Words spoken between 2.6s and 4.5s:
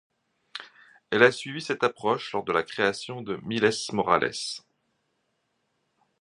création de Miles Morales.